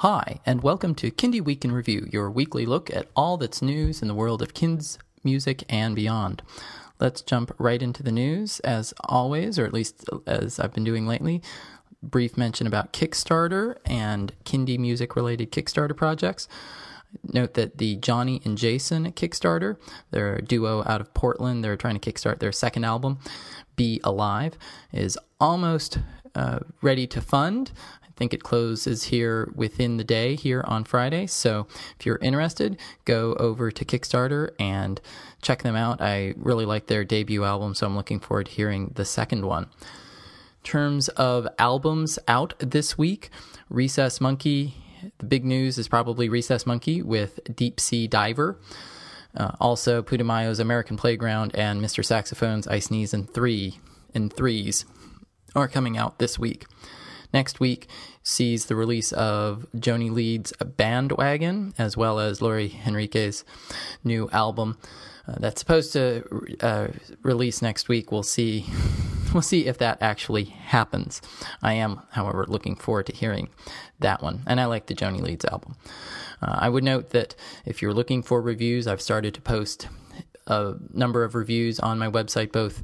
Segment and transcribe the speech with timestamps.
[0.00, 4.00] Hi, and welcome to Kindie Week in Review, your weekly look at all that's news
[4.00, 6.40] in the world of kids, music, and beyond.
[6.98, 11.06] Let's jump right into the news, as always, or at least as I've been doing
[11.06, 11.42] lately.
[12.02, 16.48] Brief mention about Kickstarter and Kindie music related Kickstarter projects.
[17.22, 19.76] Note that the Johnny and Jason Kickstarter,
[20.12, 23.18] they're duo out of Portland, they're trying to kickstart their second album,
[23.76, 24.56] Be Alive,
[24.94, 25.98] is almost
[26.34, 27.72] uh, ready to fund
[28.20, 31.26] think it closes here within the day here on Friday.
[31.26, 31.66] So
[31.98, 35.00] if you're interested, go over to Kickstarter and
[35.40, 36.02] check them out.
[36.02, 39.62] I really like their debut album, so I'm looking forward to hearing the second one.
[39.62, 43.30] In terms of albums out this week,
[43.70, 44.74] Recess Monkey.
[45.16, 48.60] The big news is probably Recess Monkey with Deep Sea Diver.
[49.34, 52.04] Uh, also, Putumayo's American Playground and Mr.
[52.04, 53.80] Saxophone's Ice Knees and Three
[54.12, 54.84] in Threes
[55.54, 56.66] are coming out this week.
[57.32, 57.88] Next week
[58.22, 63.44] sees the release of Joanie Leeds Bandwagon, as well as Lori Henriques
[64.04, 64.78] new album.
[65.28, 66.24] Uh, that's supposed to
[66.60, 66.88] uh,
[67.22, 68.10] release next week.
[68.12, 68.66] We'll see.
[69.32, 71.22] We'll see if that actually happens.
[71.62, 73.48] I am, however, looking forward to hearing
[74.00, 75.76] that one, and I like the Joanie Leeds album.
[76.42, 79.86] Uh, I would note that if you're looking for reviews, I've started to post
[80.48, 82.82] a number of reviews on my website, both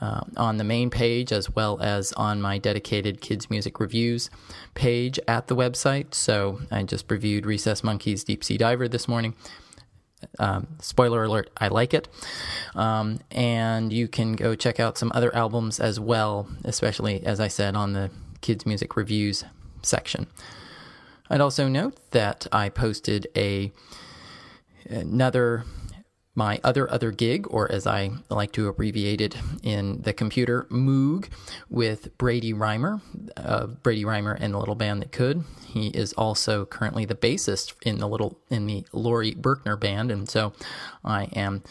[0.00, 4.30] uh, on the main page as well as on my dedicated kids music reviews
[4.74, 6.14] page at the website.
[6.14, 9.34] So I just reviewed Recess Monkey's Deep Sea Diver this morning.
[10.38, 12.08] Um, spoiler alert, I like it.
[12.74, 17.48] Um, and you can go check out some other albums as well, especially, as I
[17.48, 19.44] said, on the kids music reviews
[19.82, 20.26] section.
[21.30, 23.72] I'd also note that I posted a
[24.88, 25.64] another
[26.34, 31.28] my other other gig, or as I like to abbreviate it in the computer, Moog,
[31.68, 33.00] with Brady Rymer,
[33.36, 35.44] uh, Brady Rymer and the Little Band That Could.
[35.66, 40.28] He is also currently the bassist in the little in the Laurie Berkner band, and
[40.28, 40.52] so
[41.04, 41.62] I am.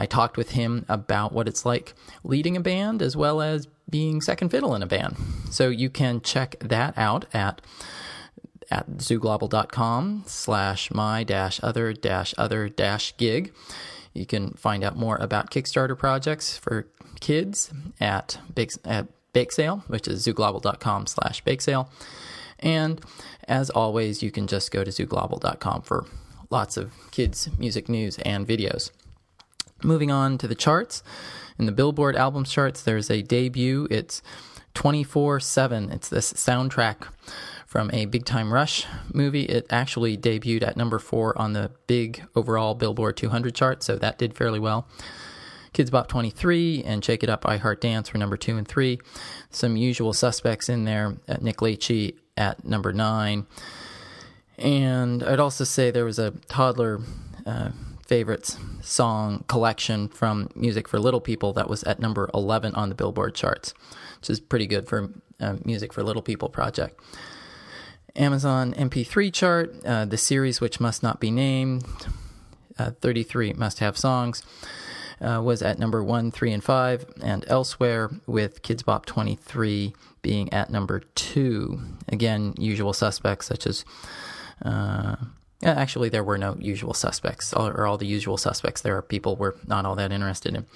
[0.00, 4.20] I talked with him about what it's like leading a band as well as being
[4.20, 5.16] second fiddle in a band.
[5.50, 7.60] So you can check that out at
[8.70, 13.52] at zooglobal.com slash my dash other dash other dash gig.
[14.14, 16.86] You can find out more about Kickstarter projects for
[17.20, 21.90] kids at Bake, at Bake Sale, which is zooglobal.com slash bake sale.
[22.58, 23.00] And
[23.46, 26.06] as always, you can just go to zooglobal.com for
[26.50, 28.90] lots of kids' music news and videos.
[29.82, 31.02] Moving on to the charts.
[31.58, 33.86] In the Billboard albums charts, there's a debut.
[33.90, 34.22] It's
[34.74, 35.90] 24 7.
[35.90, 37.08] It's this soundtrack
[37.66, 39.44] from a Big Time Rush movie.
[39.44, 44.18] It actually debuted at number four on the big overall Billboard 200 chart, so that
[44.18, 44.88] did fairly well.
[45.74, 48.98] Kidz Bop 23 and Shake It Up I Heart Dance were number two and three.
[49.50, 51.16] Some usual suspects in there.
[51.28, 53.46] Uh, Nick Lachey at number nine.
[54.56, 57.00] And I'd also say there was a toddler
[57.46, 57.70] uh,
[58.08, 62.94] favorites song collection from Music for Little People that was at number 11 on the
[62.94, 63.74] Billboard charts,
[64.18, 66.98] which is pretty good for uh, Music for Little People project.
[68.16, 71.84] Amazon MP3 chart, uh, the series which must not be named,
[72.78, 74.42] uh, 33 must have songs,
[75.20, 80.52] uh, was at number 1, 3, and 5, and elsewhere with Kidz Bop 23 being
[80.52, 81.78] at number 2.
[82.08, 83.84] Again, usual suspects such as.
[85.62, 89.54] Actually, there were no usual suspects, or all the usual suspects there are people we're
[89.66, 90.66] not all that interested in.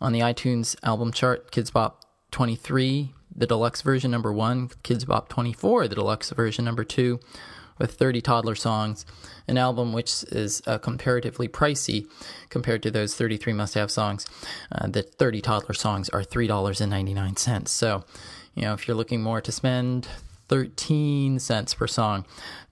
[0.00, 5.28] On the iTunes album chart, Kidz Bop 23 the deluxe version number one, Kidz Bop
[5.28, 7.20] 24, the deluxe version number two,
[7.78, 9.04] with 30 toddler songs,
[9.46, 12.06] an album which is uh, comparatively pricey
[12.48, 14.26] compared to those 33 must have songs.
[14.72, 17.68] Uh, the 30 toddler songs are $3.99.
[17.68, 18.04] So,
[18.54, 20.08] you know, if you're looking more to spend
[20.48, 22.24] 13 cents per song,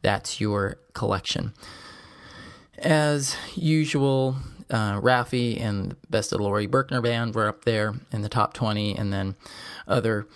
[0.03, 1.53] that's your collection.
[2.79, 4.37] As usual,
[4.71, 8.55] uh, Raffi and the Best of Laurie Berkner Band were up there in the top
[8.55, 9.37] 20, and then
[9.87, 10.27] other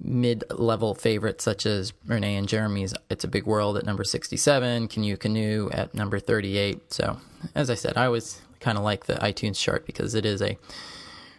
[0.00, 4.88] mid level favorites such as Renee and Jeremy's It's a Big World at number 67,
[4.88, 6.92] Can You Canoe at number 38.
[6.92, 7.18] So,
[7.54, 10.58] as I said, I always kind of like the iTunes chart because it is a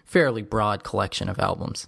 [0.05, 1.87] fairly broad collection of albums.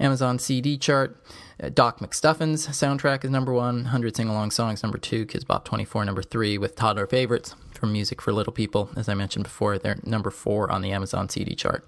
[0.00, 1.22] Amazon CD chart,
[1.62, 5.66] uh, Doc McStuffins soundtrack is number one, 100 sing along songs number two, Kidz Bop
[5.66, 8.90] 24 number three, with toddler favorites from Music for Little People.
[8.96, 11.86] As I mentioned before, they're number four on the Amazon CD chart.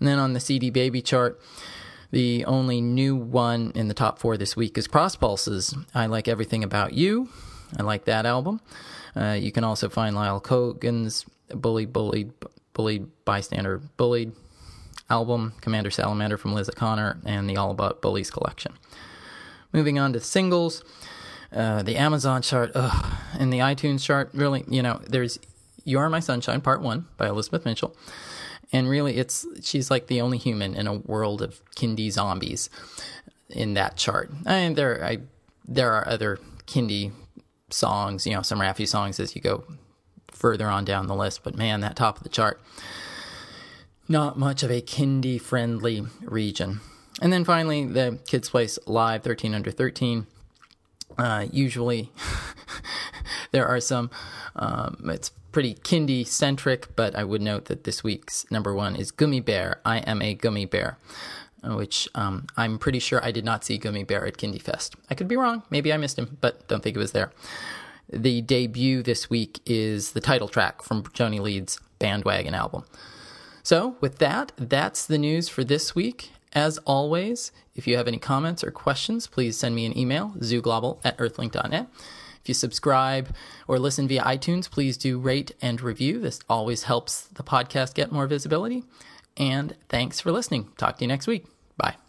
[0.00, 1.40] And then on the CD Baby chart,
[2.10, 5.74] the only new one in the top four this week is Cross Pulses.
[5.94, 7.28] I like everything about you.
[7.78, 8.60] I like that album.
[9.16, 12.32] Uh, you can also find Lyle Cogan's Bully, Bullied,
[12.72, 14.32] Bullied, Bystander, Bullied
[15.10, 18.72] album, Commander Salamander from Liz O'Connor, and the All About Bullies collection.
[19.72, 20.82] Moving on to singles.
[21.54, 24.30] uh, the Amazon chart, ugh, and the iTunes chart.
[24.34, 25.38] Really, you know, there's
[25.84, 27.96] "You Are My Sunshine" Part One by Elizabeth Mitchell,
[28.72, 32.68] and really, it's she's like the only human in a world of kindie zombies
[33.48, 34.30] in that chart.
[34.46, 35.18] And there, I
[35.66, 37.12] there are other kindie
[37.70, 39.64] songs, you know, some Raffi songs as you go
[40.32, 41.44] further on down the list.
[41.44, 42.60] But man, that top of the chart,
[44.08, 46.80] not much of a kindie friendly region.
[47.22, 50.26] And then finally, the Kids Place Live 13 Under 13.
[51.16, 52.10] Uh, usually,
[53.52, 54.10] there are some,
[54.56, 59.12] um, it's pretty kindie centric, but I would note that this week's number one is
[59.12, 59.80] Gummy Bear.
[59.84, 60.98] I am a Gummy Bear,
[61.62, 64.96] which um, I'm pretty sure I did not see Gummy Bear at Kindie Fest.
[65.08, 65.62] I could be wrong.
[65.70, 67.30] Maybe I missed him, but don't think it was there.
[68.12, 72.84] The debut this week is the title track from Joanie Leeds' Bandwagon album.
[73.64, 76.32] So, with that, that's the news for this week.
[76.52, 81.00] As always, if you have any comments or questions, please send me an email, zooglobal
[81.02, 81.88] at earthlink.net.
[82.44, 83.34] If you subscribe
[83.66, 86.20] or listen via iTunes, please do rate and review.
[86.20, 88.84] This always helps the podcast get more visibility.
[89.36, 90.68] And thanks for listening.
[90.76, 91.46] Talk to you next week.
[91.78, 92.03] Bye.